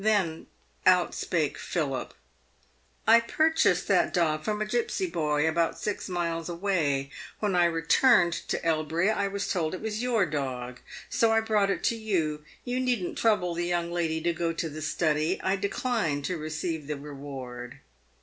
Then 0.03 0.47
out 0.83 1.13
spake 1.13 1.59
Philip:" 1.59 2.15
I 3.15 3.19
purchased 3.19 3.87
that 3.87 4.11
dog 4.15 4.43
from 4.43 4.59
a 4.59 4.65
gipsy 4.65 5.05
boy, 5.07 5.47
about 5.47 5.77
six 5.77 6.09
miles 6.09 6.49
away. 6.49 7.11
"When 7.39 7.55
I 7.55 7.65
returned 7.65 8.33
to 8.47 8.59
Elbury, 8.65 9.11
I 9.11 9.27
was 9.27 9.47
told 9.53 9.75
it 9.75 9.79
was 9.81 10.01
your 10.01 10.25
dog, 10.25 10.79
so 11.07 11.31
I 11.31 11.39
brought 11.39 11.69
it 11.69 11.83
to 11.83 11.95
you. 11.95 12.43
Tou 12.65 12.79
needn't 12.79 13.19
trouble 13.19 13.53
the 13.53 13.67
young 13.67 13.91
lady 13.91 14.19
to 14.21 14.33
go 14.33 14.51
to 14.51 14.69
the 14.69 14.81
study, 14.81 15.39
I 15.43 15.55
decline 15.55 16.23
to 16.23 16.35
receive 16.35 16.87
the 16.87 16.97
reward." 16.97 17.77